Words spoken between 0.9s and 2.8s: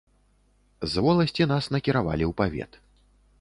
З воласці нас накіравалі ў павет.